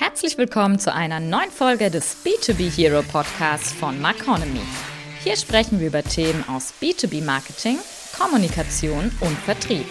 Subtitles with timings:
[0.00, 4.60] Herzlich willkommen zu einer neuen Folge des B2B Hero Podcasts von Marconomy.
[5.24, 7.78] Hier sprechen wir über Themen aus B2B Marketing,
[8.16, 9.86] Kommunikation und Vertrieb.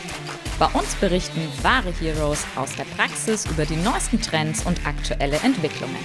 [0.60, 5.96] Bei uns berichten wahre Heroes aus der Praxis über die neuesten Trends und aktuelle Entwicklungen.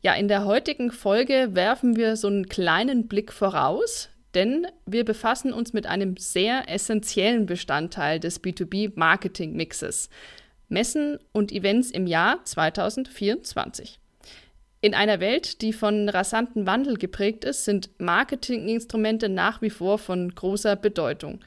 [0.00, 5.52] Ja, in der heutigen Folge werfen wir so einen kleinen Blick voraus, denn wir befassen
[5.52, 10.08] uns mit einem sehr essentiellen Bestandteil des B2B-Marketing-Mixes.
[10.68, 13.98] Messen und Events im Jahr 2024.
[14.80, 20.32] In einer Welt, die von rasanten Wandel geprägt ist, sind Marketinginstrumente nach wie vor von
[20.32, 21.40] großer Bedeutung.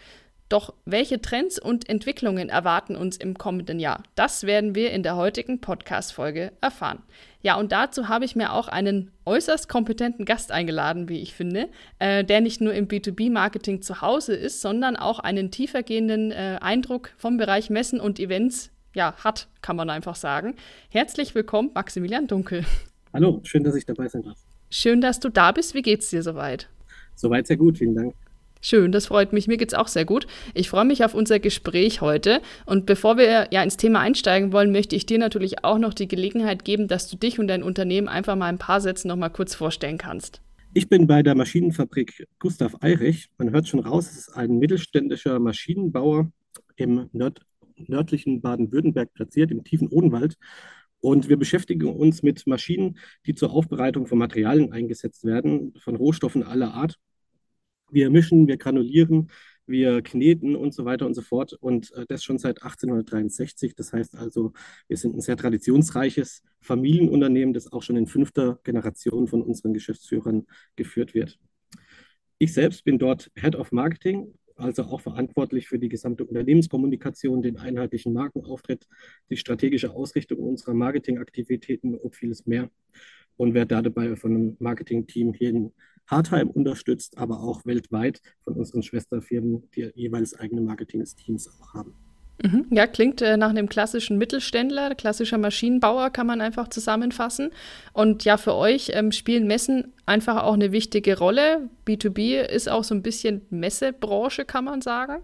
[0.49, 4.03] Doch welche Trends und Entwicklungen erwarten uns im kommenden Jahr?
[4.15, 7.01] Das werden wir in der heutigen Podcast-Folge erfahren.
[7.41, 11.69] Ja, und dazu habe ich mir auch einen äußerst kompetenten Gast eingeladen, wie ich finde,
[11.99, 17.11] äh, der nicht nur im B2B-Marketing zu Hause ist, sondern auch einen tiefergehenden äh, Eindruck
[17.15, 20.55] vom Bereich Messen und Events ja, hat, kann man einfach sagen.
[20.89, 22.65] Herzlich willkommen, Maximilian Dunkel.
[23.13, 24.37] Hallo, schön, dass ich dabei sein darf.
[24.69, 25.73] Schön, dass du da bist.
[25.73, 26.69] Wie geht's dir soweit?
[27.15, 28.15] Soweit sehr gut, vielen Dank.
[28.63, 29.47] Schön, das freut mich.
[29.47, 30.27] Mir geht's auch sehr gut.
[30.53, 32.41] Ich freue mich auf unser Gespräch heute.
[32.65, 36.07] Und bevor wir ja ins Thema einsteigen wollen, möchte ich dir natürlich auch noch die
[36.07, 39.29] Gelegenheit geben, dass du dich und dein Unternehmen einfach mal ein paar Sätze noch mal
[39.29, 40.41] kurz vorstellen kannst.
[40.73, 43.29] Ich bin bei der Maschinenfabrik Gustav Eirich.
[43.37, 46.31] Man hört schon raus, es ist ein mittelständischer Maschinenbauer
[46.75, 47.41] im Nord
[47.87, 50.37] nördlichen Baden-Württemberg platziert, im tiefen Odenwald.
[50.99, 56.43] Und wir beschäftigen uns mit Maschinen, die zur Aufbereitung von Materialien eingesetzt werden, von Rohstoffen
[56.43, 56.99] aller Art.
[57.89, 59.29] Wir mischen, wir granulieren,
[59.65, 61.53] wir kneten und so weiter und so fort.
[61.53, 63.75] Und äh, das schon seit 1863.
[63.75, 64.53] Das heißt also,
[64.87, 70.45] wir sind ein sehr traditionsreiches Familienunternehmen, das auch schon in fünfter Generation von unseren Geschäftsführern
[70.75, 71.39] geführt wird.
[72.37, 77.57] Ich selbst bin dort Head of Marketing also auch verantwortlich für die gesamte Unternehmenskommunikation, den
[77.57, 78.87] einheitlichen Markenauftritt,
[79.29, 82.69] die strategische Ausrichtung unserer Marketingaktivitäten und vieles mehr.
[83.37, 85.71] Und werde dabei von einem Marketingteam hier in
[86.07, 92.10] Hartheim unterstützt, aber auch weltweit von unseren Schwesterfirmen, die jeweils eigene Marketingteams auch haben.
[92.43, 92.65] Mhm.
[92.71, 97.51] Ja, klingt äh, nach einem klassischen Mittelständler, klassischer Maschinenbauer kann man einfach zusammenfassen.
[97.93, 101.69] Und ja, für euch ähm, spielen Messen einfach auch eine wichtige Rolle.
[101.85, 105.21] B2B ist auch so ein bisschen Messebranche, kann man sagen.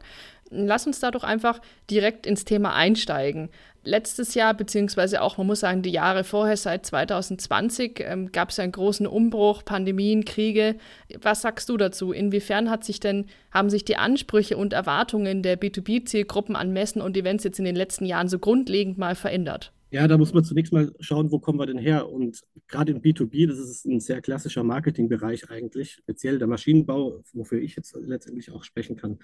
[0.49, 3.49] Lass uns da doch einfach direkt ins Thema einsteigen.
[3.87, 8.59] Letztes Jahr, beziehungsweise auch, man muss sagen, die Jahre vorher, seit 2020, ähm, gab es
[8.59, 10.75] einen großen Umbruch, Pandemien, Kriege.
[11.21, 12.11] Was sagst du dazu?
[12.11, 17.15] Inwiefern hat sich denn, haben sich die Ansprüche und Erwartungen der B2B-Zielgruppen an Messen und
[17.15, 19.71] Events jetzt in den letzten Jahren so grundlegend mal verändert?
[19.89, 22.09] Ja, da muss man zunächst mal schauen, wo kommen wir denn her?
[22.09, 27.61] Und gerade im B2B, das ist ein sehr klassischer Marketingbereich eigentlich, speziell der Maschinenbau, wofür
[27.61, 29.19] ich jetzt letztendlich auch sprechen kann.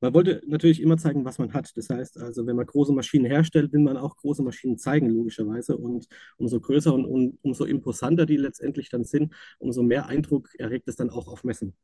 [0.00, 1.76] Man wollte natürlich immer zeigen, was man hat.
[1.76, 5.76] Das heißt also, wenn man große Maschinen herstellt, will man auch große Maschinen zeigen, logischerweise.
[5.76, 10.88] Und umso größer und um, umso imposanter die letztendlich dann sind, umso mehr Eindruck erregt
[10.88, 11.74] es dann auch auf Messen.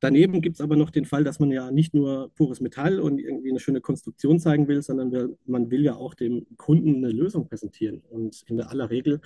[0.00, 3.18] Daneben gibt es aber noch den Fall, dass man ja nicht nur pures Metall und
[3.18, 7.46] irgendwie eine schöne Konstruktion zeigen will, sondern man will ja auch dem Kunden eine Lösung
[7.46, 8.00] präsentieren.
[8.08, 9.20] Und in aller Regel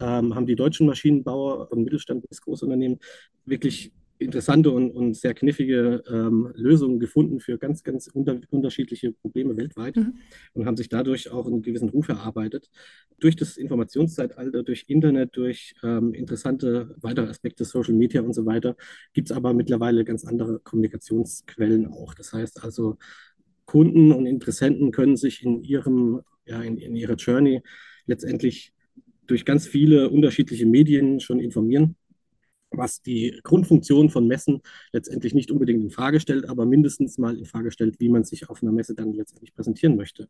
[0.00, 2.98] ähm, haben die deutschen Maschinenbauer von Mittelstand bis Großunternehmen
[3.46, 9.56] wirklich interessante und, und sehr knifflige ähm, Lösungen gefunden für ganz, ganz unter, unterschiedliche Probleme
[9.56, 10.14] weltweit mhm.
[10.54, 12.70] und haben sich dadurch auch einen gewissen Ruf erarbeitet.
[13.20, 18.76] Durch das Informationszeitalter, durch Internet, durch ähm, interessante weitere Aspekte, Social Media und so weiter,
[19.12, 22.14] gibt es aber mittlerweile ganz andere Kommunikationsquellen auch.
[22.14, 22.96] Das heißt also,
[23.64, 27.62] Kunden und Interessenten können sich in ihrem, ja, in, in ihrer Journey
[28.06, 28.72] letztendlich
[29.26, 31.96] durch ganz viele unterschiedliche Medien schon informieren
[32.70, 34.60] was die Grundfunktion von Messen
[34.92, 38.50] letztendlich nicht unbedingt in Frage stellt, aber mindestens mal in Frage stellt, wie man sich
[38.50, 40.28] auf einer Messe dann letztendlich präsentieren möchte.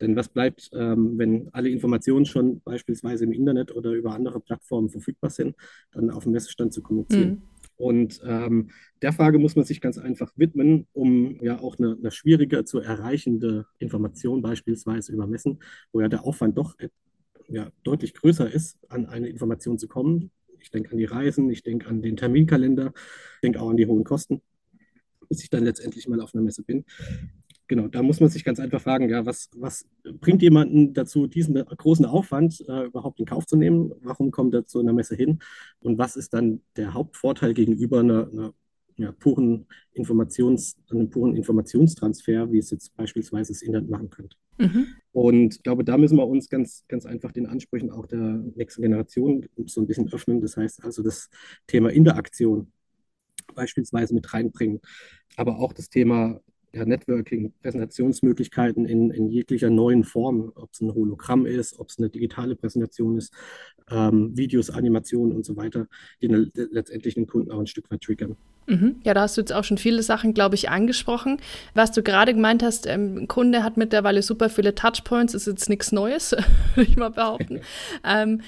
[0.00, 4.90] Denn was bleibt, ähm, wenn alle Informationen schon beispielsweise im Internet oder über andere Plattformen
[4.90, 5.54] verfügbar sind,
[5.92, 7.30] dann auf dem Messestand zu kommunizieren?
[7.30, 7.42] Mhm.
[7.78, 8.70] Und ähm,
[9.02, 12.80] der Frage muss man sich ganz einfach widmen, um ja auch eine, eine schwieriger zu
[12.80, 15.58] erreichende Information beispielsweise über Messen,
[15.92, 16.74] wo ja der Aufwand doch
[17.48, 20.30] ja, deutlich größer ist, an eine Information zu kommen,
[20.66, 22.92] ich denke an die Reisen, ich denke an den Terminkalender,
[23.36, 24.42] ich denke auch an die hohen Kosten,
[25.28, 26.84] bis ich dann letztendlich mal auf einer Messe bin.
[27.68, 29.86] genau, da muss man sich ganz einfach fragen, ja, was, was
[30.20, 33.92] bringt jemanden dazu, diesen großen Aufwand äh, überhaupt in Kauf zu nehmen?
[34.00, 35.38] Warum kommt er zu einer Messe hin?
[35.78, 38.54] Und was ist dann der Hauptvorteil gegenüber einer, einer
[38.96, 44.36] ja, puren Informations, einem puren Informationstransfer, wie es jetzt beispielsweise das Internet machen könnte.
[44.58, 44.86] Mhm.
[45.12, 48.82] Und ich glaube, da müssen wir uns ganz, ganz einfach den Ansprüchen auch der nächsten
[48.82, 50.40] Generation so ein bisschen öffnen.
[50.40, 51.30] Das heißt also das
[51.66, 52.70] Thema Interaktion
[53.54, 54.80] beispielsweise mit reinbringen,
[55.36, 56.40] aber auch das Thema
[56.74, 61.98] ja, Networking, Präsentationsmöglichkeiten in, in jeglicher neuen Form, ob es ein Hologramm ist, ob es
[61.98, 63.32] eine digitale Präsentation ist,
[63.90, 65.88] ähm, Videos, Animationen und so weiter,
[66.20, 68.36] die letztendlich den Kunden auch ein Stück weit triggern.
[68.66, 68.96] Mhm.
[69.04, 71.38] Ja, da hast du jetzt auch schon viele Sachen, glaube ich, angesprochen.
[71.74, 75.68] Was du gerade gemeint hast, ähm, ein Kunde hat mittlerweile super viele Touchpoints, ist jetzt
[75.68, 76.32] nichts Neues,
[76.74, 77.60] würde ich mal behaupten.
[78.04, 78.42] ähm,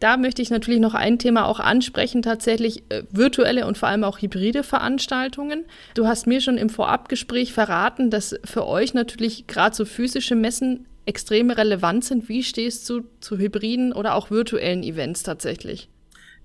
[0.00, 4.04] da möchte ich natürlich noch ein Thema auch ansprechen, tatsächlich äh, virtuelle und vor allem
[4.04, 5.64] auch hybride Veranstaltungen.
[5.94, 10.86] Du hast mir schon im Vorabgespräch verraten, dass für euch natürlich gerade so physische Messen
[11.06, 12.28] extrem relevant sind.
[12.28, 15.88] Wie stehst du zu hybriden oder auch virtuellen Events tatsächlich?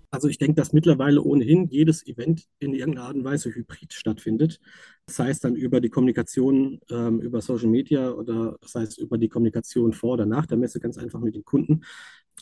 [0.09, 4.59] Also ich denke, dass mittlerweile ohnehin jedes Event in irgendeiner Art und Weise hybrid stattfindet.
[5.05, 9.27] Das heißt dann über die Kommunikation ähm, über Social Media oder das heißt über die
[9.27, 11.83] Kommunikation vor oder nach der Messe ganz einfach mit den Kunden.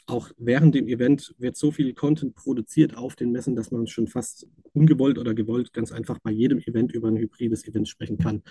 [0.06, 4.08] Auch während dem Event wird so viel Content produziert auf den Messen, dass man schon
[4.08, 8.44] fast ungewollt oder gewollt ganz einfach bei jedem Event über ein hybrides Event sprechen kann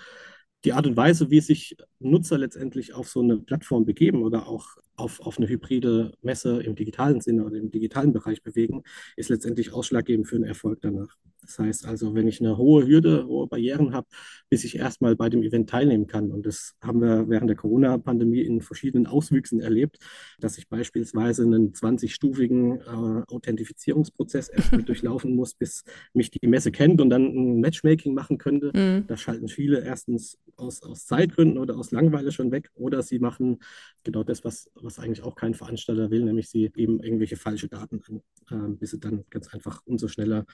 [0.65, 4.77] die Art und Weise, wie sich Nutzer letztendlich auf so eine Plattform begeben oder auch
[4.95, 8.83] auf, auf eine hybride Messe im digitalen Sinne oder im digitalen Bereich bewegen,
[9.15, 11.17] ist letztendlich ausschlaggebend für den Erfolg danach.
[11.45, 14.07] Das heißt also, wenn ich eine hohe Hürde, hohe Barrieren habe,
[14.49, 16.31] bis ich erstmal bei dem Event teilnehmen kann.
[16.31, 19.97] Und das haben wir während der Corona-Pandemie in verschiedenen Auswüchsen erlebt,
[20.39, 25.83] dass ich beispielsweise einen 20-stufigen äh, Authentifizierungsprozess erstmal durchlaufen muss, bis
[26.13, 28.71] mich die Messe kennt und dann ein Matchmaking machen könnte.
[28.75, 29.05] Mhm.
[29.07, 33.59] Da schalten viele erstens aus, aus Zeitgründen oder aus Langeweile schon weg oder sie machen
[34.03, 38.01] genau das, was, was eigentlich auch kein Veranstalter will, nämlich sie geben irgendwelche falsche Daten
[38.07, 40.45] an, äh, bis sie dann ganz einfach umso schneller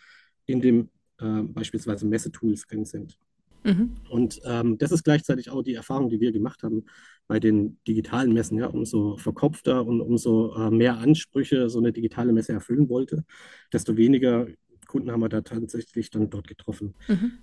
[0.45, 0.89] in dem
[1.19, 3.17] äh, beispielsweise Messetools drin sind.
[3.63, 3.91] Mhm.
[4.09, 6.85] Und ähm, das ist gleichzeitig auch die Erfahrung, die wir gemacht haben
[7.27, 8.57] bei den digitalen Messen.
[8.57, 13.23] Ja, umso verkopfter und umso äh, mehr Ansprüche so eine digitale Messe erfüllen wollte,
[13.71, 14.47] desto weniger
[14.87, 16.95] Kunden haben wir da tatsächlich dann dort getroffen.
[17.07, 17.33] Mhm.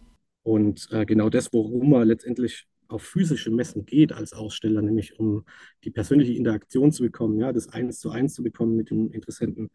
[0.42, 5.44] Und äh, genau das, worum man letztendlich auf physische Messen geht als Aussteller, nämlich um
[5.84, 9.70] die persönliche Interaktion zu bekommen, ja, das Eins zu Eins zu bekommen mit den Interessenten.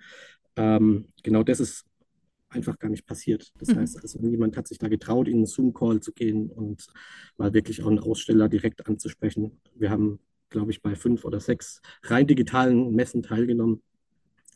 [0.56, 1.86] Ähm, genau das ist
[2.50, 3.51] einfach gar nicht passiert.
[3.57, 3.80] Das mhm.
[3.80, 6.88] heißt also, niemand hat sich da getraut, in einen Zoom-Call zu gehen und
[7.38, 9.60] mal wirklich auch einen Aussteller direkt anzusprechen.
[9.75, 10.19] Wir haben,
[10.50, 13.81] glaube ich, bei fünf oder sechs rein digitalen Messen teilgenommen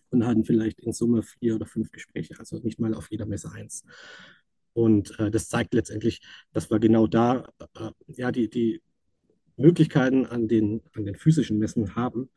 [0.10, 3.52] und hatten vielleicht in Summe vier oder fünf Gespräche, also nicht mal auf jeder Messe
[3.52, 3.84] eins.
[4.78, 6.22] Und äh, das zeigt letztendlich,
[6.54, 8.84] dass wir genau da äh, ja, die, die
[9.56, 12.30] Möglichkeiten an den, an den physischen Messen haben,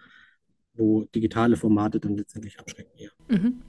[0.73, 3.11] wo digitale Formate dann letztendlich abschrecken eher.
[3.29, 3.61] Mhm.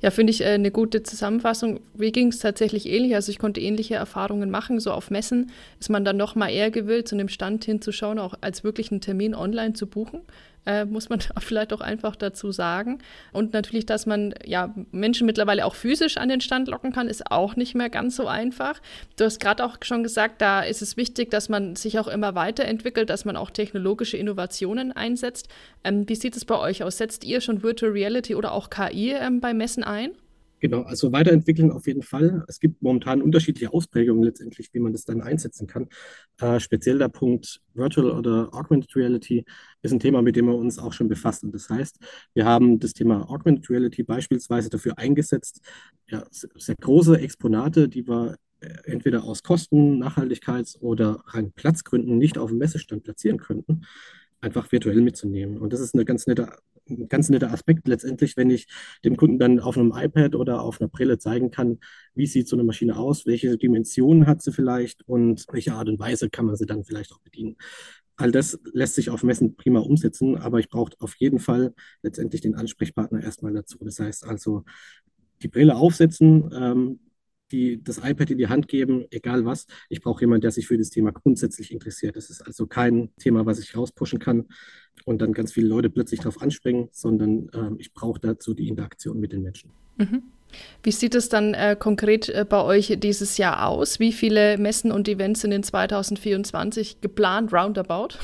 [0.00, 1.80] Ja, finde ich äh, eine gute Zusammenfassung.
[1.96, 3.16] Mir ging es tatsächlich ähnlich.
[3.16, 4.78] Also ich konnte ähnliche Erfahrungen machen.
[4.78, 8.34] So auf Messen ist man dann noch mal eher gewillt, zu einem Stand hinzuschauen, auch
[8.40, 10.20] als wirklich einen Termin online zu buchen
[10.66, 12.98] äh, muss man vielleicht auch einfach dazu sagen.
[13.32, 17.30] Und natürlich, dass man ja Menschen mittlerweile auch physisch an den Stand locken kann, ist
[17.30, 18.80] auch nicht mehr ganz so einfach.
[19.16, 22.34] Du hast gerade auch schon gesagt, da ist es wichtig, dass man sich auch immer
[22.34, 25.48] weiterentwickelt, dass man auch technologische Innovationen einsetzt.
[25.84, 26.98] Ähm, wie sieht es bei euch aus?
[26.98, 30.12] Setzt ihr schon Virtual Reality oder auch KI ähm, bei Messen ein?
[30.62, 32.44] Genau, also weiterentwickeln auf jeden Fall.
[32.46, 35.88] Es gibt momentan unterschiedliche Ausprägungen letztendlich, wie man das dann einsetzen kann.
[36.40, 39.44] Äh, speziell der Punkt Virtual oder Augmented Reality
[39.82, 41.50] ist ein Thema, mit dem wir uns auch schon befassen.
[41.50, 41.98] Das heißt,
[42.34, 45.62] wir haben das Thema Augmented Reality beispielsweise dafür eingesetzt,
[46.06, 52.38] ja, sehr große Exponate, die wir äh, entweder aus Kosten, Nachhaltigkeits- oder rein Platzgründen nicht
[52.38, 53.84] auf dem Messestand platzieren könnten,
[54.40, 55.58] einfach virtuell mitzunehmen.
[55.58, 56.50] Und das ist eine ganz nette
[56.98, 58.66] ein ganz netter Aspekt letztendlich, wenn ich
[59.04, 61.78] dem Kunden dann auf einem iPad oder auf einer Brille zeigen kann,
[62.14, 65.98] wie sieht so eine Maschine aus, welche Dimensionen hat sie vielleicht und welche Art und
[65.98, 67.56] Weise kann man sie dann vielleicht auch bedienen.
[68.16, 72.40] All das lässt sich auf Messen prima umsetzen, aber ich brauche auf jeden Fall letztendlich
[72.40, 73.78] den Ansprechpartner erstmal dazu.
[73.80, 74.64] Das heißt also,
[75.42, 77.00] die Brille aufsetzen, ähm,
[77.52, 79.66] die das iPad in die Hand geben, egal was.
[79.88, 82.16] Ich brauche jemanden, der sich für das Thema grundsätzlich interessiert.
[82.16, 84.46] Das ist also kein Thema, was ich rauspushen kann
[85.04, 89.20] und dann ganz viele Leute plötzlich darauf anspringen, sondern ähm, ich brauche dazu die Interaktion
[89.20, 89.70] mit den Menschen.
[89.98, 90.22] Mhm.
[90.82, 94.00] Wie sieht es dann äh, konkret äh, bei euch dieses Jahr aus?
[94.00, 98.18] Wie viele Messen und Events sind in 2024 geplant, roundabout?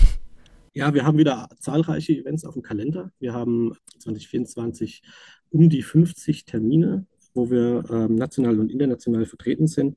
[0.74, 3.10] Ja, wir haben wieder zahlreiche Events auf dem Kalender.
[3.18, 5.02] Wir haben 2024
[5.50, 7.06] um die 50 Termine
[7.38, 9.96] wo wir ähm, national und international vertreten sind.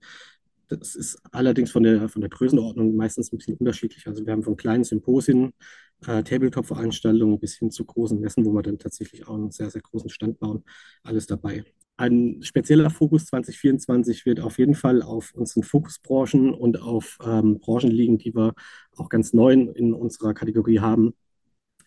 [0.67, 4.07] Das ist allerdings von der, von der Größenordnung meistens ein bisschen unterschiedlich.
[4.07, 5.53] Also wir haben von kleinen Symposien,
[6.05, 9.81] äh, Tabletop-Veranstaltungen bis hin zu großen Messen, wo wir dann tatsächlich auch einen sehr, sehr
[9.81, 10.63] großen Stand bauen.
[11.03, 11.65] Alles dabei.
[11.97, 17.91] Ein spezieller Fokus 2024 wird auf jeden Fall auf unseren Fokusbranchen und auf ähm, Branchen
[17.91, 18.53] liegen, die wir
[18.95, 21.13] auch ganz neu in unserer Kategorie haben.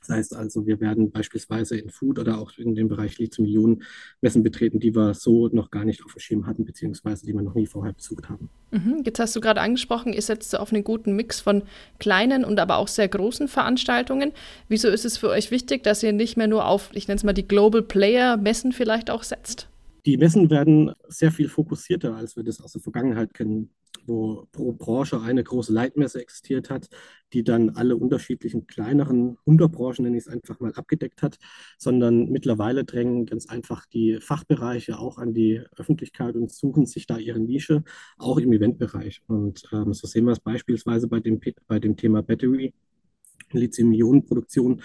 [0.07, 3.83] Das heißt also, wir werden beispielsweise in Food oder auch in dem Bereich Lithium-Ionen
[4.21, 7.41] Messen betreten, die wir so noch gar nicht auf dem Schirm hatten, beziehungsweise die wir
[7.41, 8.51] noch nie vorher besucht haben.
[8.71, 9.03] Mhm.
[9.05, 11.63] Jetzt hast du gerade angesprochen, ihr setzt auf einen guten Mix von
[11.99, 14.33] kleinen und aber auch sehr großen Veranstaltungen.
[14.69, 17.25] Wieso ist es für euch wichtig, dass ihr nicht mehr nur auf, ich nenne es
[17.25, 19.69] mal die Global Player Messen vielleicht auch setzt?
[20.07, 23.71] Die Messen werden sehr viel fokussierter, als wir das aus der Vergangenheit kennen,
[24.07, 26.89] wo pro Branche eine große Leitmesse existiert hat,
[27.33, 31.39] die dann alle unterschiedlichen kleineren Unterbranchen, nenne ich es einfach mal, abgedeckt hat,
[31.79, 37.17] sondern mittlerweile drängen ganz einfach die Fachbereiche auch an die Öffentlichkeit und suchen sich da
[37.17, 37.83] ihre Nische,
[38.19, 39.23] auch im Eventbereich.
[39.27, 42.75] Und ähm, so sehen wir es beispielsweise bei dem, bei dem Thema Battery,
[43.53, 44.83] Lithium-Ionen-Produktion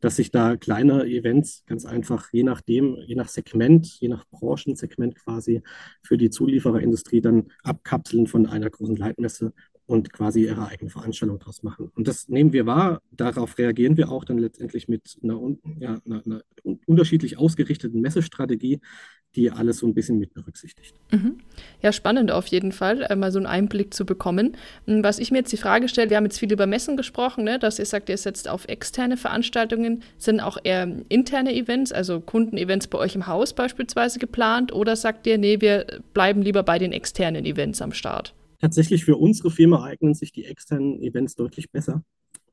[0.00, 5.16] dass sich da kleine Events ganz einfach je nachdem, je nach Segment, je nach Branchensegment
[5.16, 5.62] quasi
[6.02, 9.52] für die Zuliefererindustrie dann abkapseln von einer großen Leitmesse
[9.86, 11.90] und quasi ihre eigene Veranstaltung daraus machen.
[11.94, 15.40] Und das nehmen wir wahr, darauf reagieren wir auch dann letztendlich mit einer,
[15.78, 16.42] ja, einer, einer
[16.86, 18.80] unterschiedlich ausgerichteten Messestrategie,
[19.36, 20.94] die alles so ein bisschen mit berücksichtigt.
[21.10, 21.38] Mhm.
[21.82, 24.56] Ja, spannend auf jeden Fall, äh, mal so einen Einblick zu bekommen.
[24.86, 27.44] Hm, was ich mir jetzt die Frage stelle, wir haben jetzt viel über Messen gesprochen,
[27.44, 30.02] ne, dass ihr sagt, ihr setzt auf externe Veranstaltungen.
[30.16, 34.72] Sind auch eher interne Events, also Kundenevents bei euch im Haus beispielsweise geplant?
[34.72, 38.34] Oder sagt ihr, nee, wir bleiben lieber bei den externen Events am Start?
[38.58, 42.04] Tatsächlich für unsere Firma eignen sich die externen Events deutlich besser,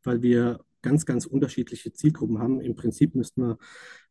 [0.03, 2.61] weil wir ganz, ganz unterschiedliche Zielgruppen haben.
[2.61, 3.57] Im Prinzip müssten wir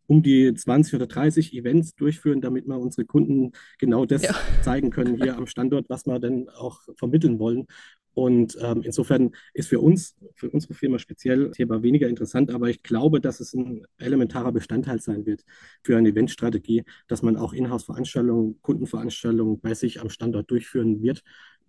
[0.06, 4.34] um die 20 oder 30 Events durchführen, damit wir unsere Kunden genau das ja.
[4.62, 7.66] zeigen können hier am Standort, was wir denn auch vermitteln wollen.
[8.14, 12.82] Und ähm, insofern ist für uns, für unsere Firma speziell Thema weniger interessant, aber ich
[12.82, 15.44] glaube, dass es ein elementarer Bestandteil sein wird
[15.82, 21.22] für eine Eventstrategie, dass man auch Inhouse-Veranstaltungen, Kundenveranstaltungen bei sich am Standort durchführen wird,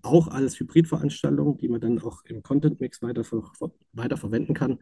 [0.03, 3.23] auch als Hybridveranstaltung, die man dann auch im Content-Mix weiter,
[3.93, 4.79] weiter verwenden kann.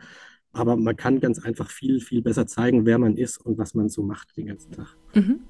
[0.52, 3.88] Aber man kann ganz einfach viel, viel besser zeigen, wer man ist und was man
[3.88, 4.98] so macht den ganzen Tag.
[5.14, 5.42] Mhm.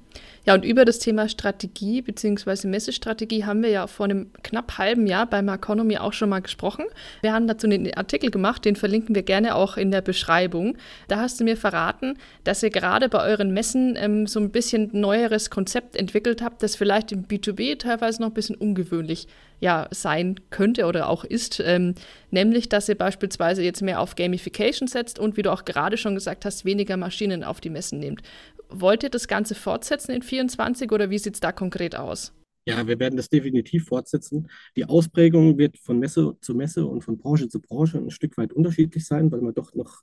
[0.44, 2.66] Ja, und über das Thema Strategie bzw.
[2.66, 6.84] Messestrategie haben wir ja vor einem knapp halben Jahr bei Marconomy auch schon mal gesprochen.
[7.20, 10.76] Wir haben dazu einen Artikel gemacht, den verlinken wir gerne auch in der Beschreibung.
[11.06, 14.90] Da hast du mir verraten, dass ihr gerade bei euren Messen ähm, so ein bisschen
[14.92, 19.28] neueres Konzept entwickelt habt, das vielleicht im B2B teilweise noch ein bisschen ungewöhnlich
[19.62, 21.62] ja, sein könnte oder auch ist.
[21.64, 21.94] Ähm,
[22.32, 26.16] nämlich, dass ihr beispielsweise jetzt mehr auf Gamification setzt und, wie du auch gerade schon
[26.16, 28.22] gesagt hast, weniger Maschinen auf die Messen nehmt.
[28.74, 32.32] Wollt ihr das Ganze fortsetzen in 24 oder wie sieht es da konkret aus?
[32.64, 34.48] Ja, wir werden das definitiv fortsetzen.
[34.76, 38.52] Die Ausprägung wird von Messe zu Messe und von Branche zu Branche ein Stück weit
[38.52, 40.02] unterschiedlich sein, weil wir doch noch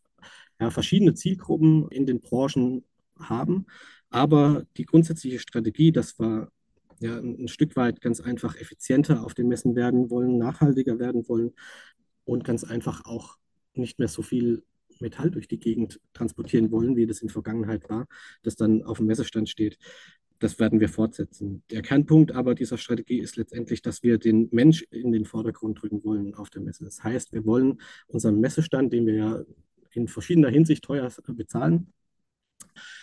[0.60, 2.84] ja, verschiedene Zielgruppen in den Branchen
[3.18, 3.66] haben.
[4.10, 6.52] Aber die grundsätzliche Strategie, dass wir
[7.00, 11.30] ja, ein, ein Stück weit ganz einfach effizienter auf den Messen werden wollen, nachhaltiger werden
[11.30, 11.54] wollen
[12.26, 13.38] und ganz einfach auch
[13.74, 14.64] nicht mehr so viel
[15.02, 18.08] Metall durch die Gegend transportieren wollen, wie das in der Vergangenheit war,
[18.44, 19.78] das dann auf dem Messestand steht.
[20.40, 21.64] Das werden wir fortsetzen.
[21.70, 26.04] Der Kernpunkt aber dieser Strategie ist letztendlich, dass wir den Mensch in den Vordergrund drücken
[26.04, 26.86] wollen auf der Messe.
[26.86, 29.44] Das heißt, wir wollen unseren Messestand, den wir ja
[29.92, 31.92] in verschiedener Hinsicht teuer bezahlen,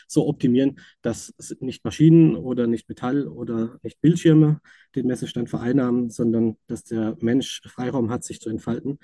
[0.08, 4.60] so optimieren, dass nicht Maschinen oder nicht Metall oder nicht Bildschirme
[4.94, 8.98] den Messestand vereinnahmen, sondern dass der Mensch Freiraum hat, sich zu entfalten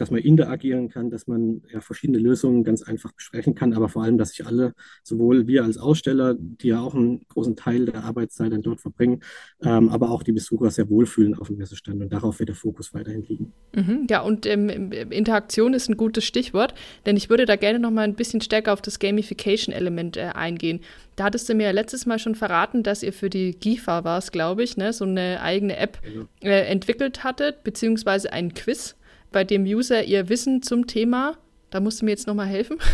[0.00, 4.02] dass man interagieren kann, dass man ja, verschiedene Lösungen ganz einfach besprechen kann, aber vor
[4.02, 8.04] allem, dass sich alle, sowohl wir als Aussteller, die ja auch einen großen Teil der
[8.04, 9.20] Arbeitszeit dann dort verbringen,
[9.62, 12.94] ähm, aber auch die Besucher sehr wohlfühlen auf dem Messestand und darauf wird der Fokus
[12.94, 13.52] weiterhin liegen.
[13.76, 16.72] Mhm, ja, und ähm, Interaktion ist ein gutes Stichwort,
[17.04, 20.80] denn ich würde da gerne noch mal ein bisschen stärker auf das Gamification-Element äh, eingehen.
[21.16, 24.16] Da hattest du mir ja letztes Mal schon verraten, dass ihr für die GIFA war
[24.16, 26.24] es, glaube ich, ne, so eine eigene App genau.
[26.40, 28.96] äh, entwickelt hattet, beziehungsweise ein Quiz
[29.32, 31.38] bei dem User ihr Wissen zum Thema
[31.70, 32.78] da musst du mir jetzt nochmal helfen.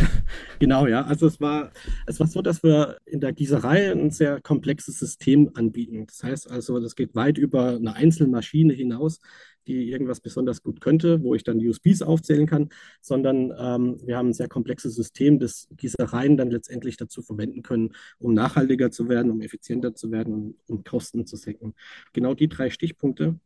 [0.59, 1.02] Genau, ja.
[1.05, 1.71] Also es war,
[2.07, 6.07] es war so, dass wir in der Gießerei ein sehr komplexes System anbieten.
[6.07, 9.21] Das heißt also, das geht weit über eine einzelne Maschine hinaus,
[9.66, 12.71] die irgendwas besonders gut könnte, wo ich dann USBs aufzählen kann,
[13.02, 17.93] sondern ähm, wir haben ein sehr komplexes System, das Gießereien dann letztendlich dazu verwenden können,
[18.19, 21.75] um nachhaltiger zu werden, um effizienter zu werden und um Kosten zu senken.
[22.14, 23.38] Genau die drei Stichpunkte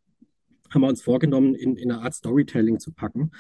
[0.71, 3.31] haben wir uns vorgenommen, in, in eine Art Storytelling zu packen.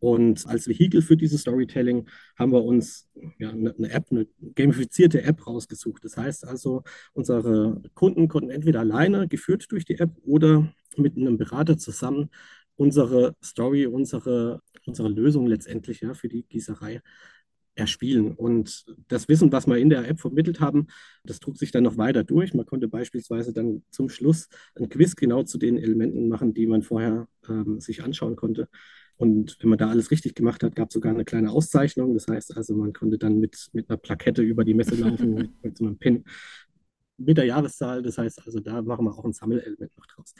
[0.00, 5.22] Und als Vehikel für dieses Storytelling haben wir uns ja, eine, eine, App, eine gamifizierte
[5.22, 6.04] App rausgesucht.
[6.04, 11.36] Das heißt also, unsere Kunden konnten entweder alleine geführt durch die App oder mit einem
[11.36, 12.30] Berater zusammen
[12.76, 17.02] unsere Story, unsere, unsere Lösung letztendlich ja, für die Gießerei
[17.78, 18.32] erspielen.
[18.32, 20.88] Und das Wissen, was wir in der App vermittelt haben,
[21.24, 22.52] das trug sich dann noch weiter durch.
[22.54, 26.82] Man konnte beispielsweise dann zum Schluss ein Quiz genau zu den Elementen machen, die man
[26.82, 28.68] vorher ähm, sich anschauen konnte.
[29.16, 32.14] Und wenn man da alles richtig gemacht hat, gab es sogar eine kleine Auszeichnung.
[32.14, 35.50] Das heißt also, man konnte dann mit, mit einer Plakette über die Messe laufen, mit,
[35.62, 36.24] mit so einem Pin
[37.16, 38.02] mit der Jahreszahl.
[38.02, 40.34] Das heißt also, da machen wir auch ein Sammelelement noch draus.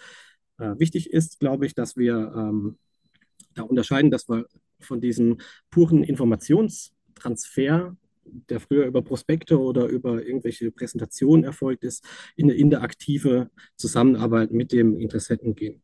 [0.59, 2.79] Äh, wichtig ist, glaube ich, dass wir ähm,
[3.55, 4.47] da unterscheiden, dass wir
[4.81, 5.39] von diesem
[5.71, 6.05] puren
[7.19, 12.05] Informationstransfer, der früher über Prospekte oder über irgendwelche Präsentationen erfolgt ist,
[12.37, 15.83] in eine interaktive Zusammenarbeit mit dem Interessenten gehen.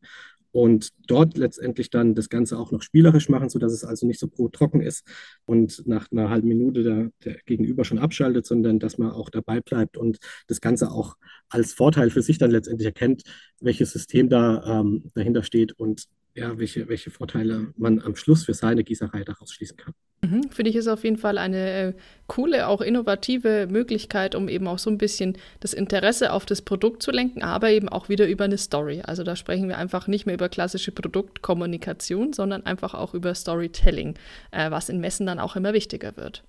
[0.51, 4.29] Und dort letztendlich dann das Ganze auch noch spielerisch machen, sodass es also nicht so
[4.29, 5.05] pro-trocken ist
[5.43, 9.59] und nach einer halben Minute der, der, Gegenüber schon abschaltet, sondern dass man auch dabei
[9.59, 11.17] bleibt und das Ganze auch
[11.49, 13.23] als Vorteil für sich dann letztendlich erkennt,
[13.59, 18.53] welches System da ähm, dahinter steht und ja, welche, welche Vorteile man am Schluss für
[18.53, 19.93] seine Gießerei daraus schließen kann.
[20.21, 21.93] Mhm, Finde ich ist auf jeden Fall eine äh,
[22.27, 27.03] coole, auch innovative Möglichkeit, um eben auch so ein bisschen das Interesse auf das Produkt
[27.03, 29.01] zu lenken, aber eben auch wieder über eine Story.
[29.01, 34.15] Also da sprechen wir einfach nicht mehr über klassische Produktkommunikation, sondern einfach auch über Storytelling,
[34.51, 36.43] äh, was in Messen dann auch immer wichtiger wird.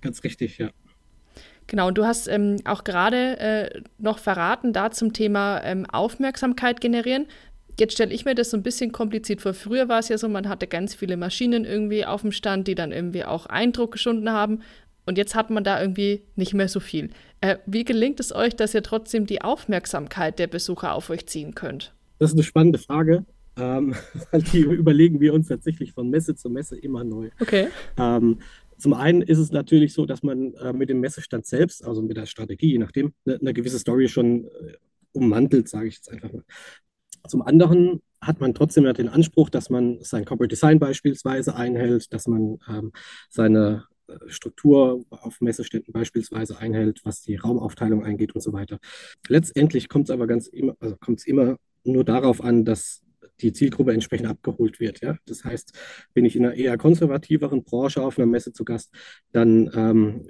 [0.00, 0.70] Ganz richtig, ja.
[1.66, 6.80] Genau, und du hast ähm, auch gerade äh, noch verraten da zum Thema ähm, Aufmerksamkeit
[6.80, 7.26] generieren.
[7.78, 9.54] Jetzt stelle ich mir das so ein bisschen kompliziert vor.
[9.54, 12.74] Früher war es ja so, man hatte ganz viele Maschinen irgendwie auf dem Stand, die
[12.74, 14.60] dann irgendwie auch Eindruck geschunden haben.
[15.06, 17.10] Und jetzt hat man da irgendwie nicht mehr so viel.
[17.40, 21.54] Äh, wie gelingt es euch, dass ihr trotzdem die Aufmerksamkeit der Besucher auf euch ziehen
[21.54, 21.92] könnt?
[22.18, 23.24] Das ist eine spannende Frage.
[23.56, 23.94] Ähm,
[24.52, 27.30] die überlegen wir uns tatsächlich von Messe zu Messe immer neu.
[27.40, 27.68] Okay.
[27.98, 28.38] Ähm,
[28.78, 32.16] zum einen ist es natürlich so, dass man äh, mit dem Messestand selbst, also mit
[32.16, 34.74] der Strategie, je nachdem, eine, eine gewisse Story schon äh,
[35.12, 36.44] ummantelt, sage ich jetzt einfach mal.
[37.26, 42.12] Zum anderen hat man trotzdem ja den Anspruch, dass man sein Corporate Design beispielsweise einhält,
[42.12, 42.92] dass man ähm,
[43.28, 48.78] seine äh, Struktur auf Messeständen beispielsweise einhält, was die Raumaufteilung eingeht und so weiter.
[49.28, 53.02] Letztendlich kommt es aber ganz immer, also kommt es immer nur darauf an, dass
[53.40, 55.00] die Zielgruppe entsprechend abgeholt wird.
[55.00, 55.16] Ja?
[55.26, 55.72] Das heißt,
[56.14, 58.92] bin ich in einer eher konservativeren Branche auf einer Messe zu Gast,
[59.32, 60.28] dann ähm,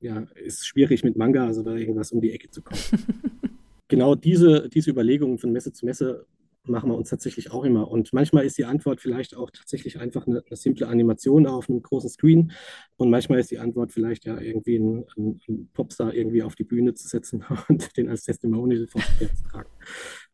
[0.00, 2.80] ja, ist es schwierig mit Manga, also da irgendwas um die Ecke zu kommen.
[3.90, 6.26] genau diese, diese Überlegungen von Messe zu Messe
[6.64, 7.90] machen wir uns tatsächlich auch immer.
[7.90, 11.82] Und manchmal ist die Antwort vielleicht auch tatsächlich einfach eine, eine simple Animation auf einem
[11.82, 12.52] großen Screen.
[12.96, 16.94] Und manchmal ist die Antwort vielleicht ja irgendwie einen, einen Popstar irgendwie auf die Bühne
[16.94, 19.70] zu setzen und den als Testimonial vor zu tragen.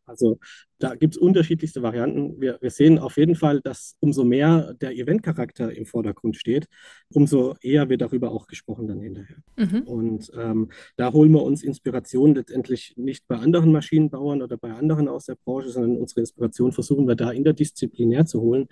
[0.07, 0.39] Also
[0.79, 2.39] da gibt es unterschiedlichste Varianten.
[2.39, 6.67] Wir, wir, sehen auf jeden Fall, dass umso mehr der Eventcharakter im Vordergrund steht,
[7.09, 9.37] umso eher wird darüber auch gesprochen dann hinterher.
[9.57, 9.81] Mhm.
[9.83, 15.07] Und ähm, da holen wir uns Inspiration letztendlich nicht bei anderen Maschinenbauern oder bei anderen
[15.07, 18.67] aus der Branche, sondern unsere Inspiration versuchen wir da interdisziplinär zu holen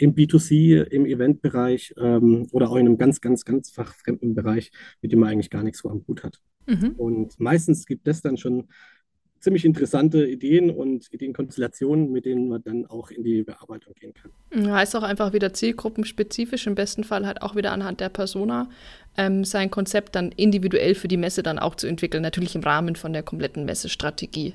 [0.00, 4.70] im B2C, im Eventbereich ähm, oder auch in einem ganz, ganz, ganz fachfremden Bereich,
[5.02, 6.40] mit dem man eigentlich gar nichts so am Hut hat.
[6.66, 6.92] Mhm.
[6.96, 8.68] Und meistens gibt es dann schon
[9.40, 14.72] ziemlich interessante Ideen und Ideenkonstellationen, mit denen man dann auch in die Bearbeitung gehen kann.
[14.72, 18.68] Heißt auch einfach wieder zielgruppenspezifisch, im besten Fall halt auch wieder anhand der Persona
[19.16, 22.96] ähm, sein Konzept dann individuell für die Messe dann auch zu entwickeln, natürlich im Rahmen
[22.96, 24.54] von der kompletten Messestrategie.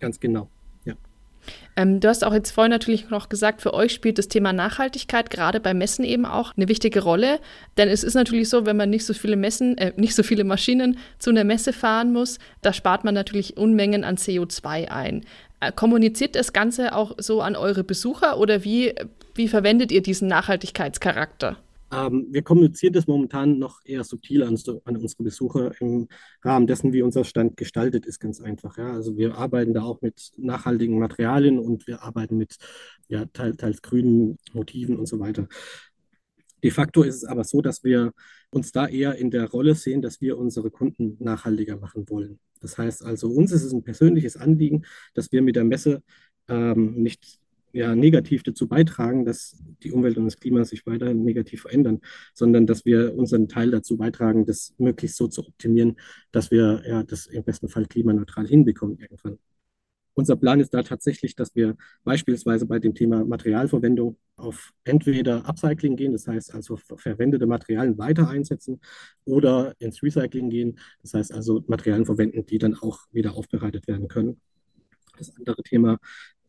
[0.00, 0.48] Ganz genau.
[1.76, 5.30] Ähm, du hast auch jetzt vorhin natürlich noch gesagt, für euch spielt das Thema Nachhaltigkeit
[5.30, 7.38] gerade bei Messen eben auch eine wichtige Rolle.
[7.76, 10.44] Denn es ist natürlich so, wenn man nicht so viele Messen, äh, nicht so viele
[10.44, 15.24] Maschinen zu einer Messe fahren muss, da spart man natürlich Unmengen an CO2 ein.
[15.60, 18.94] Äh, kommuniziert das Ganze auch so an eure Besucher oder wie,
[19.34, 21.56] wie verwendet ihr diesen Nachhaltigkeitscharakter?
[21.90, 26.08] Ähm, wir kommunizieren das momentan noch eher subtil an, an, unsere Besucher im
[26.42, 28.76] Rahmen dessen, wie unser Stand gestaltet ist, ganz einfach.
[28.76, 28.92] Ja.
[28.92, 32.56] Also wir arbeiten da auch mit nachhaltigen Materialien und wir arbeiten mit
[33.08, 35.48] ja, teils, teils grünen Motiven und so weiter.
[36.62, 38.12] De facto ist es aber so, dass wir
[38.50, 42.40] uns da eher in der Rolle sehen, dass wir unsere Kunden nachhaltiger machen wollen.
[42.60, 46.02] Das heißt also, uns ist es ein persönliches Anliegen, dass wir mit der Messe
[46.48, 47.38] ähm, nicht
[47.78, 52.00] ja, negativ dazu beitragen, dass die Umwelt und das Klima sich weiterhin negativ verändern,
[52.34, 55.96] sondern dass wir unseren Teil dazu beitragen, das möglichst so zu optimieren,
[56.32, 59.38] dass wir ja, das im besten Fall klimaneutral hinbekommen irgendwann.
[60.14, 65.94] Unser Plan ist da tatsächlich, dass wir beispielsweise bei dem Thema Materialverwendung auf entweder Upcycling
[65.94, 68.80] gehen, das heißt also verwendete Materialien weiter einsetzen,
[69.24, 74.08] oder ins Recycling gehen, das heißt also Materialien verwenden, die dann auch wieder aufbereitet werden
[74.08, 74.40] können.
[75.16, 75.98] Das andere Thema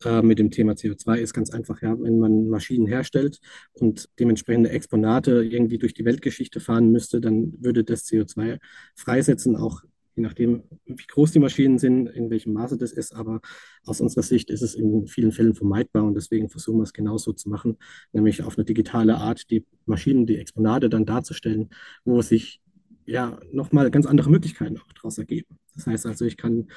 [0.04, 3.40] äh, mit dem Thema CO2 ist ganz einfach, ja, wenn man Maschinen herstellt
[3.72, 8.58] und dementsprechende Exponate irgendwie durch die Weltgeschichte fahren müsste, dann würde das CO2
[8.94, 9.82] freisetzen, auch
[10.16, 13.14] je nachdem, wie groß die Maschinen sind, in welchem Maße das ist.
[13.14, 13.40] Aber
[13.84, 17.32] aus unserer Sicht ist es in vielen Fällen vermeidbar und deswegen versuchen wir es genauso
[17.32, 17.76] zu machen,
[18.12, 21.70] nämlich auf eine digitale Art die Maschinen, die Exponate dann darzustellen,
[22.04, 22.60] wo sich
[23.06, 25.58] ja nochmal ganz andere Möglichkeiten auch daraus ergeben.
[25.74, 26.68] Das heißt also, ich kann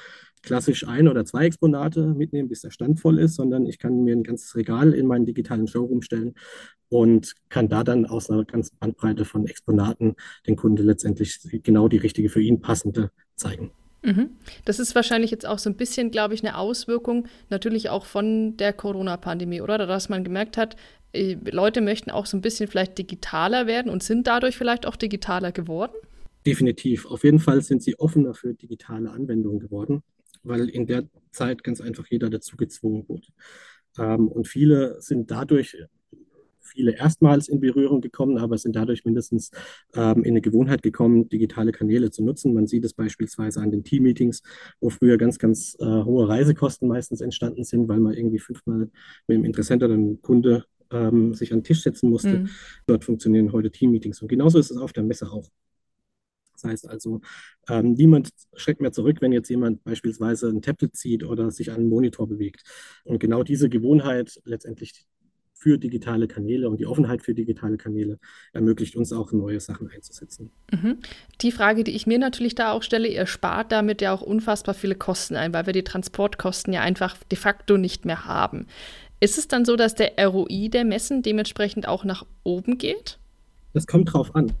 [0.42, 4.14] klassisch ein oder zwei Exponate mitnehmen, bis der Stand voll ist, sondern ich kann mir
[4.14, 6.34] ein ganzes Regal in meinen digitalen Showroom stellen
[6.88, 10.14] und kann da dann aus einer ganzen Bandbreite von Exponaten
[10.46, 13.70] den Kunde letztendlich genau die richtige für ihn passende zeigen.
[14.02, 14.30] Mhm.
[14.66, 18.56] Das ist wahrscheinlich jetzt auch so ein bisschen, glaube ich, eine Auswirkung natürlich auch von
[18.58, 19.78] der Corona-Pandemie, oder?
[19.78, 20.76] Dass man gemerkt hat,
[21.12, 24.96] äh, Leute möchten auch so ein bisschen vielleicht digitaler werden und sind dadurch vielleicht auch
[24.96, 25.94] digitaler geworden?
[26.46, 27.06] Definitiv.
[27.06, 30.02] Auf jeden Fall sind sie offener für digitale Anwendungen geworden,
[30.42, 33.26] weil in der Zeit ganz einfach jeder dazu gezwungen wurde.
[33.98, 35.76] Ähm, und viele sind dadurch,
[36.60, 39.50] viele erstmals in Berührung gekommen, aber sind dadurch mindestens
[39.94, 42.52] ähm, in eine Gewohnheit gekommen, digitale Kanäle zu nutzen.
[42.52, 44.42] Man sieht es beispielsweise an den Team-Meetings,
[44.80, 48.90] wo früher ganz, ganz äh, hohe Reisekosten meistens entstanden sind, weil man irgendwie fünfmal
[49.28, 52.40] mit dem Interessenten oder dem Kunde ähm, sich an den Tisch setzen musste.
[52.40, 52.48] Mhm.
[52.86, 54.20] Dort funktionieren heute Team-Meetings.
[54.20, 55.48] Und genauso ist es auf der Messe auch.
[56.64, 57.20] Das heißt also,
[57.68, 61.76] ähm, niemand schreckt mehr zurück, wenn jetzt jemand beispielsweise ein Tablet zieht oder sich an
[61.76, 62.62] einen Monitor bewegt.
[63.04, 65.06] Und genau diese Gewohnheit letztendlich
[65.52, 68.18] für digitale Kanäle und die Offenheit für digitale Kanäle
[68.52, 70.50] ermöglicht uns auch neue Sachen einzusetzen.
[70.72, 70.98] Mhm.
[71.40, 74.74] Die Frage, die ich mir natürlich da auch stelle, ihr spart damit ja auch unfassbar
[74.74, 78.66] viele Kosten ein, weil wir die Transportkosten ja einfach de facto nicht mehr haben.
[79.20, 83.18] Ist es dann so, dass der ROI der Messen dementsprechend auch nach oben geht?
[83.74, 84.52] Das kommt drauf an.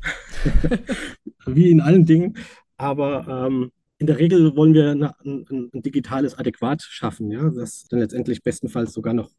[1.46, 2.36] Wie in allen Dingen.
[2.76, 7.86] Aber ähm, in der Regel wollen wir eine, ein, ein, digitales Adäquat schaffen, ja, das
[7.88, 9.30] dann letztendlich bestenfalls sogar noch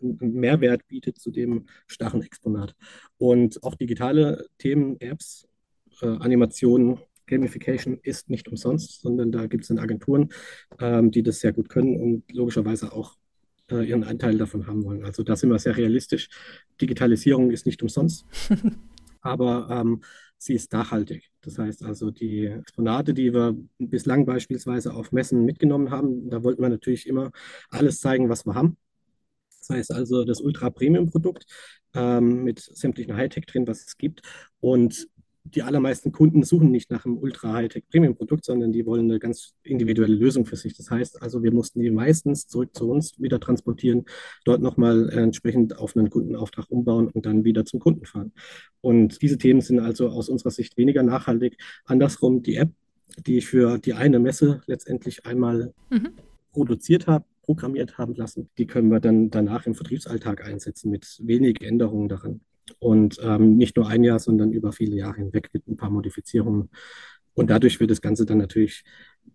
[0.00, 2.74] einen Mehrwert bietet zu dem starren Exponat.
[3.18, 5.48] Und auch digitale Themen, Apps,
[6.00, 10.30] äh, Animationen, Gamification ist nicht umsonst, sondern da gibt es dann Agenturen,
[10.80, 13.16] ähm, die das sehr gut können und logischerweise auch
[13.70, 15.04] äh, ihren Anteil davon haben wollen.
[15.04, 16.28] Also da sind wir sehr realistisch.
[16.80, 18.24] Digitalisierung ist nicht umsonst.
[19.22, 20.02] aber ähm,
[20.38, 21.30] sie ist nachhaltig.
[21.40, 26.62] Das heißt also, die Exponate, die wir bislang beispielsweise auf Messen mitgenommen haben, da wollten
[26.62, 27.30] wir natürlich immer
[27.70, 28.76] alles zeigen, was wir haben.
[29.60, 31.46] Das heißt also das Ultra-Premium-Produkt
[31.94, 34.22] ähm, mit sämtlichen Hightech drin, was es gibt.
[34.60, 35.08] Und
[35.44, 40.46] die allermeisten Kunden suchen nicht nach einem Ultra-Hightech-Premium-Produkt, sondern die wollen eine ganz individuelle Lösung
[40.46, 40.76] für sich.
[40.76, 44.04] Das heißt also, wir mussten die meistens zurück zu uns wieder transportieren,
[44.44, 48.32] dort nochmal entsprechend auf einen Kundenauftrag umbauen und dann wieder zum Kunden fahren.
[48.80, 51.56] Und diese Themen sind also aus unserer Sicht weniger nachhaltig.
[51.84, 52.70] Andersrum, die App,
[53.26, 56.10] die ich für die eine Messe letztendlich einmal mhm.
[56.52, 61.62] produziert habe, programmiert haben lassen, die können wir dann danach im Vertriebsalltag einsetzen mit wenig
[61.62, 62.40] Änderungen daran.
[62.78, 66.70] Und ähm, nicht nur ein Jahr, sondern über viele Jahre hinweg mit ein paar Modifizierungen.
[67.34, 68.84] Und dadurch wird das Ganze dann natürlich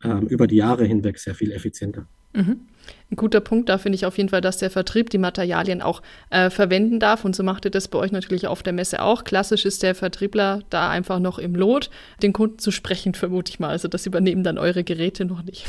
[0.03, 2.07] ähm, über die Jahre hinweg sehr viel effizienter.
[2.33, 2.61] Mhm.
[3.09, 6.01] Ein guter Punkt da finde ich auf jeden Fall, dass der Vertrieb die Materialien auch
[6.29, 7.25] äh, verwenden darf.
[7.25, 9.23] Und so macht ihr das bei euch natürlich auf der Messe auch.
[9.23, 11.89] Klassisch ist der Vertriebler da einfach noch im Lot,
[12.21, 13.69] den Kunden zu sprechen, vermute ich mal.
[13.69, 15.65] Also das übernehmen dann eure Geräte noch nicht.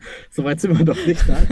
[0.30, 1.42] Soweit sind wir doch nicht da.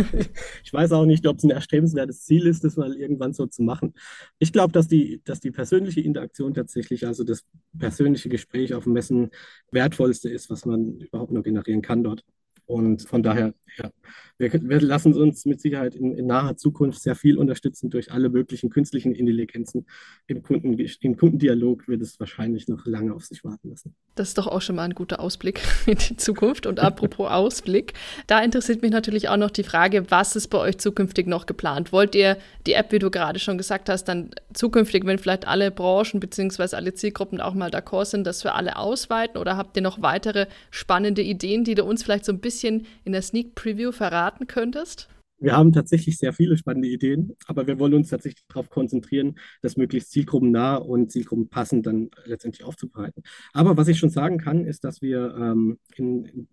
[0.64, 3.62] Ich weiß auch nicht, ob es ein erstrebenswertes Ziel ist, das mal irgendwann so zu
[3.62, 3.94] machen.
[4.38, 7.44] Ich glaube, dass die, dass die persönliche Interaktion tatsächlich, also das
[7.78, 9.30] persönliche Gespräch auf dem Messen,
[9.70, 12.24] wertvollste ist, was man überhaupt nur generieren kann dort.
[12.66, 13.90] Und von daher, ja,
[14.38, 18.28] wir, wir lassen uns mit Sicherheit in, in, naher Zukunft sehr viel unterstützen durch alle
[18.28, 19.86] möglichen künstlichen Intelligenzen.
[20.26, 23.94] Im, Kunden, Im Kundendialog wird es wahrscheinlich noch lange auf sich warten lassen.
[24.14, 26.66] Das ist doch auch schon mal ein guter Ausblick in die Zukunft.
[26.66, 27.94] Und apropos Ausblick,
[28.26, 31.92] da interessiert mich natürlich auch noch die Frage, was ist bei euch zukünftig noch geplant?
[31.92, 35.70] Wollt ihr die App, wie du gerade schon gesagt hast, dann zukünftig, wenn vielleicht alle
[35.70, 36.76] Branchen bzw.
[36.76, 39.38] alle Zielgruppen auch mal d'accord sind, das für alle ausweiten?
[39.38, 42.86] Oder habt ihr noch weitere spannende Ideen, die du uns vielleicht so ein bisschen bisschen
[43.04, 45.08] in der Sneak Preview verraten könntest?
[45.40, 49.76] Wir haben tatsächlich sehr viele spannende Ideen, aber wir wollen uns tatsächlich darauf konzentrieren, das
[49.76, 53.22] möglichst zielgruppennah und zielgruppenpassend dann letztendlich aufzubereiten.
[53.52, 56.48] Aber was ich schon sagen kann, ist, dass wir ähm, in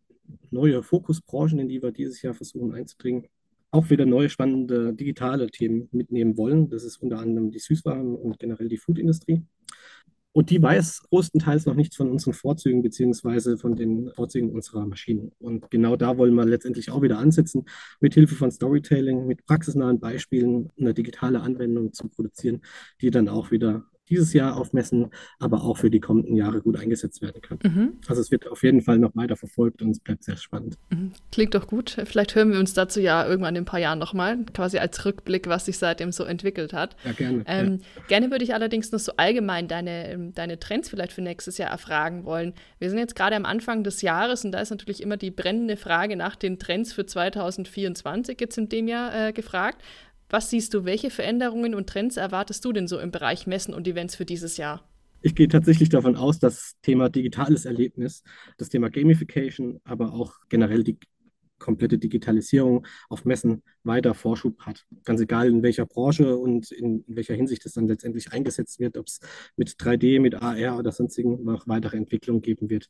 [0.51, 3.27] neue Fokusbranchen, in die wir dieses Jahr versuchen einzudringen,
[3.71, 6.69] auch wieder neue spannende digitale Themen mitnehmen wollen.
[6.69, 9.41] Das ist unter anderem die Süßwaren und generell die Foodindustrie.
[10.35, 15.31] Und die weiß größtenteils noch nichts von unseren Vorzügen beziehungsweise von den Vorzügen unserer Maschinen.
[15.39, 17.63] Und genau da wollen wir letztendlich auch wieder ansetzen,
[18.01, 22.63] mit Hilfe von Storytelling, mit praxisnahen Beispielen eine digitale Anwendung zu produzieren,
[22.99, 26.77] die dann auch wieder dieses Jahr auf Messen, aber auch für die kommenden Jahre gut
[26.77, 27.59] eingesetzt werden kann.
[27.63, 27.93] Mhm.
[28.07, 30.77] Also es wird auf jeden Fall noch weiter verfolgt und es bleibt sehr spannend.
[30.89, 31.11] Mhm.
[31.31, 31.97] Klingt doch gut.
[32.05, 35.47] Vielleicht hören wir uns dazu ja irgendwann in ein paar Jahren nochmal, quasi als Rückblick,
[35.47, 36.95] was sich seitdem so entwickelt hat.
[37.03, 37.43] Ja, gerne.
[37.47, 38.01] Ähm, ja.
[38.07, 41.71] Gerne würde ich allerdings noch so allgemein deine, ähm, deine Trends vielleicht für nächstes Jahr
[41.71, 42.53] erfragen wollen.
[42.79, 45.77] Wir sind jetzt gerade am Anfang des Jahres und da ist natürlich immer die brennende
[45.77, 49.81] Frage nach den Trends für 2024 jetzt in dem Jahr äh, gefragt.
[50.29, 53.87] Was siehst du, welche Veränderungen und Trends erwartest du denn so im Bereich Messen und
[53.87, 54.87] Events für dieses Jahr?
[55.21, 58.23] Ich gehe tatsächlich davon aus, dass das Thema digitales Erlebnis,
[58.57, 60.99] das Thema Gamification, aber auch generell die
[61.57, 64.85] komplette Digitalisierung auf Messen weiter Vorschub hat.
[65.03, 69.07] Ganz egal in welcher Branche und in, welcher Hinsicht es dann letztendlich eingesetzt wird, ob
[69.07, 69.19] es
[69.55, 72.87] mit 3D, mit AR oder sonstigen noch weitere Entwicklungen geben wird.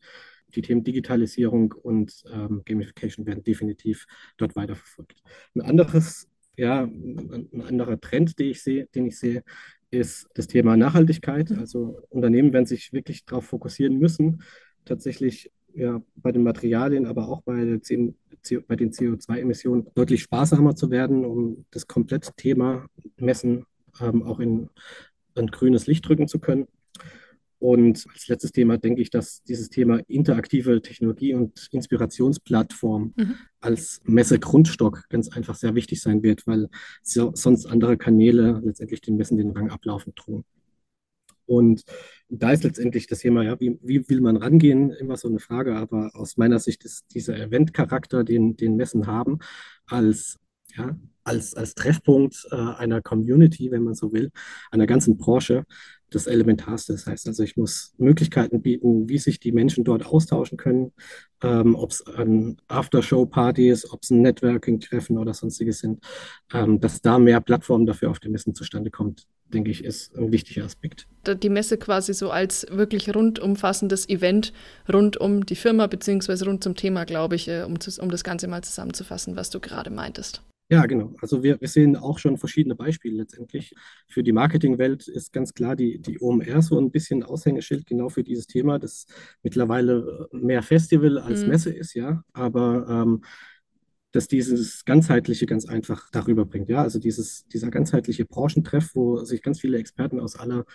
[0.55, 5.21] Die Themen Digitalisierung und ähm, Gamification werden definitiv dort weiterverfolgt.
[5.53, 9.43] Ein anderes ja, ein anderer Trend, den ich sehe, den ich sehe,
[9.91, 11.49] ist das Thema Nachhaltigkeit.
[11.49, 11.59] Mhm.
[11.59, 14.41] Also Unternehmen werden sich wirklich darauf fokussieren müssen,
[14.85, 21.25] tatsächlich ja, bei den Materialien, aber auch bei, bei den CO2-Emissionen deutlich sparsamer zu werden,
[21.25, 22.85] um das komplette Thema
[23.17, 23.65] Messen
[23.99, 24.69] ähm, auch in
[25.35, 26.67] ein grünes Licht drücken zu können.
[27.65, 33.35] Und als letztes Thema denke ich, dass dieses Thema interaktive Technologie und Inspirationsplattform mhm.
[33.59, 36.69] als Messegrundstock ganz einfach sehr wichtig sein wird, weil
[37.01, 40.45] so, sonst andere Kanäle letztendlich den Messen den Rang ablaufen drohen.
[41.47, 41.83] Und
[42.29, 45.75] da ist letztendlich das Thema, ja, wie, wie will man rangehen, immer so eine Frage,
[45.75, 49.39] aber aus meiner Sicht ist dieser Eventcharakter, den, den Messen haben,
[49.87, 50.37] als,
[50.75, 54.29] ja, als, als Treffpunkt äh, einer Community, wenn man so will,
[54.69, 55.65] einer ganzen Branche,
[56.09, 56.93] das Elementarste.
[56.93, 60.93] Das heißt also, ich muss Möglichkeiten bieten, wie sich die Menschen dort austauschen können,
[61.43, 66.03] ähm, ob es ein Aftershow-Partys, ob es ein Networking-Treffen oder sonstiges sind,
[66.53, 70.31] ähm, dass da mehr Plattformen dafür auf den Messen zustande kommt, denke ich, ist ein
[70.31, 71.07] wichtiger Aspekt.
[71.27, 74.53] Die Messe quasi so als wirklich rundumfassendes Event
[74.91, 78.47] rund um die Firma beziehungsweise rund zum Thema, glaube ich, äh, um, um das Ganze
[78.47, 80.41] mal zusammenzufassen, was du gerade meintest.
[80.67, 81.13] Ja, genau.
[81.21, 83.75] Also wir, wir sehen auch schon verschiedene Beispiele letztendlich.
[84.07, 88.23] Für die Marketingwelt ist ganz klar die, die OMR so ein bisschen Aushängeschild genau für
[88.23, 89.05] dieses Thema, das
[89.43, 91.49] mittlerweile mehr Festival als mhm.
[91.49, 92.23] Messe ist, ja.
[92.33, 93.21] Aber ähm,
[94.11, 96.69] dass dieses ganzheitliche ganz einfach darüber bringt.
[96.69, 100.65] Ja, also dieses, dieser ganzheitliche Branchentreff, wo sich ganz viele Experten aus aller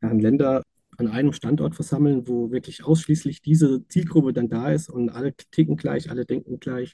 [0.00, 0.62] Herren Länder
[1.00, 5.76] an einem Standort versammeln, wo wirklich ausschließlich diese Zielgruppe dann da ist und alle ticken
[5.76, 6.92] gleich, alle denken gleich,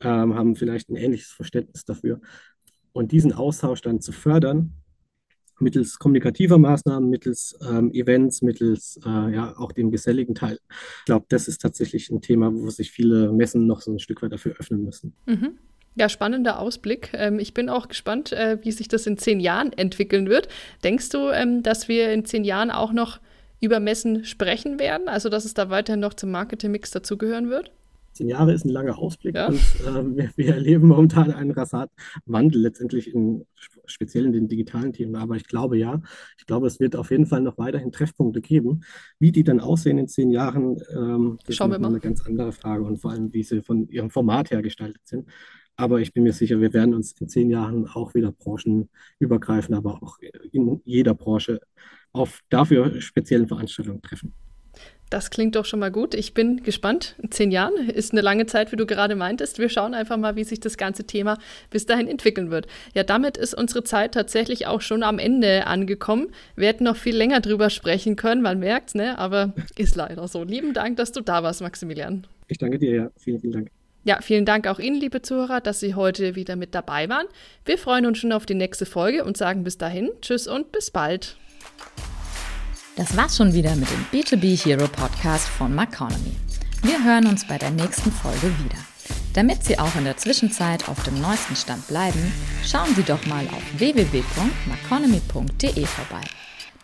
[0.00, 2.20] ähm, haben vielleicht ein ähnliches Verständnis dafür.
[2.92, 4.72] Und diesen Austausch dann zu fördern,
[5.60, 10.58] mittels kommunikativer Maßnahmen, mittels ähm, Events, mittels äh, ja auch dem geselligen Teil.
[11.00, 14.22] Ich glaube, das ist tatsächlich ein Thema, wo sich viele Messen noch so ein Stück
[14.22, 15.14] weit dafür öffnen müssen.
[15.26, 15.58] Mhm.
[15.96, 17.10] Ja, spannender Ausblick.
[17.14, 20.48] Ähm, ich bin auch gespannt, äh, wie sich das in zehn Jahren entwickeln wird.
[20.84, 23.18] Denkst du, ähm, dass wir in zehn Jahren auch noch
[23.60, 25.08] über Messen sprechen werden?
[25.08, 27.72] Also, dass es da weiterhin noch zum Marketing-Mix dazugehören wird?
[28.18, 29.46] Zehn Jahre ist ein langer Ausblick ja.
[29.46, 31.90] und ähm, wir, wir, erleben momentan einen rasant
[32.26, 33.46] Wandel, letztendlich in,
[33.86, 35.14] speziell in den digitalen Themen.
[35.14, 36.00] Aber ich glaube ja,
[36.36, 38.80] ich glaube, es wird auf jeden Fall noch weiterhin Treffpunkte geben.
[39.20, 42.82] Wie die dann aussehen in zehn Jahren, ähm, das Schauen ist eine ganz andere Frage
[42.82, 45.28] und vor allem, wie sie von ihrem Format her gestaltet sind.
[45.76, 50.02] Aber ich bin mir sicher, wir werden uns in zehn Jahren auch wieder branchenübergreifend, aber
[50.02, 50.18] auch
[50.50, 51.60] in jeder Branche
[52.12, 54.34] auf dafür speziellen Veranstaltungen treffen.
[55.10, 56.14] Das klingt doch schon mal gut.
[56.14, 57.16] Ich bin gespannt.
[57.22, 59.58] In zehn Jahren ist eine lange Zeit, wie du gerade meintest.
[59.58, 61.38] Wir schauen einfach mal, wie sich das ganze Thema
[61.70, 62.66] bis dahin entwickeln wird.
[62.94, 66.28] Ja, damit ist unsere Zeit tatsächlich auch schon am Ende angekommen.
[66.56, 69.18] Wir hätten noch viel länger drüber sprechen können, man merkt ne?
[69.18, 70.44] Aber ist leider so.
[70.44, 72.26] Lieben Dank, dass du da warst, Maximilian.
[72.48, 73.10] Ich danke dir, ja.
[73.16, 73.70] Vielen, vielen Dank.
[74.04, 77.26] Ja, vielen Dank auch Ihnen, liebe Zuhörer, dass Sie heute wieder mit dabei waren.
[77.64, 80.90] Wir freuen uns schon auf die nächste Folge und sagen bis dahin Tschüss und bis
[80.90, 81.36] bald.
[82.96, 86.34] Das war's schon wieder mit dem B2B Hero Podcast von Maconomy.
[86.82, 88.78] Wir hören uns bei der nächsten Folge wieder.
[89.34, 92.32] Damit Sie auch in der Zwischenzeit auf dem neuesten Stand bleiben,
[92.66, 96.22] schauen Sie doch mal auf www.maconomy.de vorbei.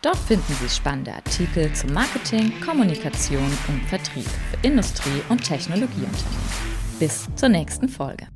[0.02, 6.44] Dort finden Sie spannende Artikel zu Marketing, Kommunikation und Vertrieb für Industrie- und Technologieunternehmen.
[7.00, 8.28] Bis zur nächsten Folge.